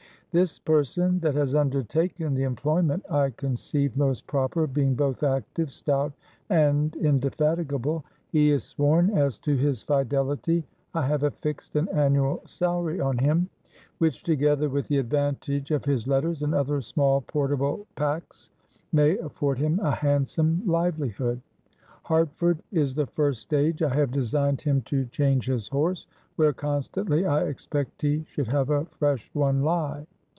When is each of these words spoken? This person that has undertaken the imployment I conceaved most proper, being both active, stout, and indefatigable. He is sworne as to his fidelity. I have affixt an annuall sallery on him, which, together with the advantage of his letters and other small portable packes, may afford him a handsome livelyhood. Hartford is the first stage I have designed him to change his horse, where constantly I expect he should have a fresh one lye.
This 0.33 0.59
person 0.59 1.19
that 1.19 1.35
has 1.35 1.53
undertaken 1.55 2.35
the 2.35 2.43
imployment 2.43 3.01
I 3.11 3.31
conceaved 3.31 3.97
most 3.97 4.25
proper, 4.27 4.65
being 4.65 4.95
both 4.95 5.23
active, 5.23 5.73
stout, 5.73 6.13
and 6.49 6.95
indefatigable. 6.95 8.05
He 8.31 8.49
is 8.51 8.63
sworne 8.63 9.09
as 9.09 9.37
to 9.39 9.57
his 9.57 9.81
fidelity. 9.81 10.63
I 10.93 11.05
have 11.05 11.23
affixt 11.23 11.75
an 11.75 11.87
annuall 11.87 12.39
sallery 12.45 13.05
on 13.05 13.17
him, 13.17 13.49
which, 13.97 14.23
together 14.23 14.69
with 14.69 14.87
the 14.87 14.99
advantage 14.99 15.69
of 15.69 15.83
his 15.83 16.07
letters 16.07 16.43
and 16.43 16.53
other 16.55 16.79
small 16.79 17.19
portable 17.19 17.85
packes, 17.97 18.49
may 18.93 19.17
afford 19.17 19.57
him 19.59 19.81
a 19.81 19.91
handsome 19.91 20.63
livelyhood. 20.65 21.41
Hartford 22.03 22.63
is 22.71 22.95
the 22.95 23.07
first 23.07 23.41
stage 23.41 23.81
I 23.81 23.93
have 23.93 24.11
designed 24.13 24.61
him 24.61 24.79
to 24.83 25.03
change 25.07 25.47
his 25.47 25.67
horse, 25.67 26.07
where 26.37 26.53
constantly 26.53 27.25
I 27.25 27.43
expect 27.47 28.01
he 28.01 28.23
should 28.29 28.47
have 28.47 28.69
a 28.69 28.85
fresh 28.85 29.29
one 29.33 29.61
lye. 29.63 30.07